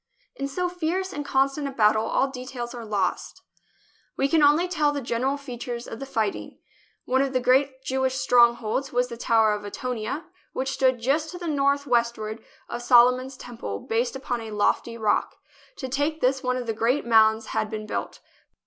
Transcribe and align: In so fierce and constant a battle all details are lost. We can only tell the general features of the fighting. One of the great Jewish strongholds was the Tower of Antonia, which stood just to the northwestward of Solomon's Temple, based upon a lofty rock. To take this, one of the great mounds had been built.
In 0.35 0.47
so 0.47 0.67
fierce 0.67 1.13
and 1.13 1.23
constant 1.23 1.67
a 1.67 1.71
battle 1.71 2.05
all 2.07 2.27
details 2.27 2.73
are 2.73 2.83
lost. 2.83 3.43
We 4.17 4.27
can 4.27 4.41
only 4.41 4.67
tell 4.67 4.91
the 4.91 4.99
general 4.99 5.37
features 5.37 5.85
of 5.87 5.99
the 5.99 6.07
fighting. 6.07 6.57
One 7.05 7.21
of 7.21 7.33
the 7.33 7.39
great 7.39 7.83
Jewish 7.83 8.15
strongholds 8.15 8.91
was 8.91 9.09
the 9.09 9.15
Tower 9.15 9.53
of 9.53 9.63
Antonia, 9.63 10.25
which 10.53 10.71
stood 10.71 10.99
just 11.01 11.29
to 11.29 11.37
the 11.37 11.45
northwestward 11.47 12.43
of 12.67 12.81
Solomon's 12.81 13.37
Temple, 13.37 13.81
based 13.81 14.15
upon 14.15 14.41
a 14.41 14.49
lofty 14.49 14.97
rock. 14.97 15.35
To 15.75 15.87
take 15.87 16.19
this, 16.19 16.41
one 16.41 16.57
of 16.57 16.65
the 16.65 16.73
great 16.73 17.05
mounds 17.05 17.49
had 17.53 17.69
been 17.69 17.85
built. 17.85 18.21